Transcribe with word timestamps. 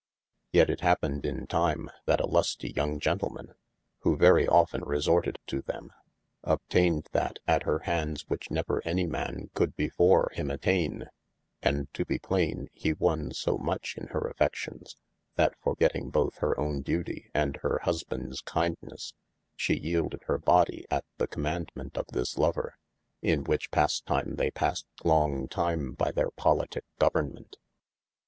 Yet 0.51 0.71
it 0.71 0.81
happened 0.81 1.27
in 1.27 1.45
time 1.45 1.91
that 2.07 2.19
a 2.19 2.25
lustie 2.25 2.71
young 2.71 2.99
gentleman 2.99 3.53
(who 3.99 4.17
very 4.17 4.47
often 4.47 4.81
resorted 4.83 5.37
to 5.45 5.61
them) 5.61 5.91
obtayned 6.43 7.07
that 7.11 7.37
at 7.45 7.65
hir 7.65 7.81
handes, 7.83 8.25
which 8.27 8.49
never 8.49 8.81
any 8.83 9.05
man 9.05 9.51
coulde 9.53 9.75
before 9.75 10.31
him 10.33 10.49
attaine: 10.49 11.05
and 11.61 11.87
to 11.93 12.03
be 12.03 12.17
plaine, 12.17 12.67
he 12.73 12.93
wonne 12.93 13.31
so 13.31 13.59
much 13.59 13.95
in 13.95 14.07
hir 14.07 14.21
affe&ions, 14.35 14.95
that 15.35 15.53
forgetting 15.61 16.09
both 16.09 16.39
hir 16.39 16.55
owne 16.57 16.81
duty, 16.81 17.29
and 17.35 17.57
hir 17.57 17.77
husbandes 17.83 18.41
kindnes, 18.41 19.13
shee 19.55 19.77
yeelded 19.79 20.23
hir 20.25 20.39
body 20.39 20.83
at 20.89 21.05
the 21.19 21.27
commaundement 21.27 21.95
of 21.95 22.07
this 22.07 22.39
lover, 22.39 22.75
in 23.21 23.43
which 23.43 23.69
pastime 23.69 24.37
they 24.37 24.49
passed 24.49 24.87
long 25.03 25.47
tyme 25.47 25.91
by 25.93 26.11
theyr 26.11 26.31
pollitycke 26.35 26.81
government. 26.97 27.57